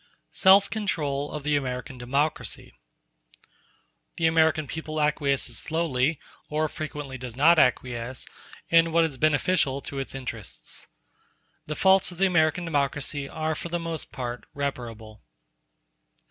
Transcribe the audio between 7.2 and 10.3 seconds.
not acquiesce, in what is beneficial to its